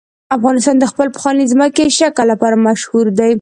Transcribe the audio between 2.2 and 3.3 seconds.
لپاره مشهور دی.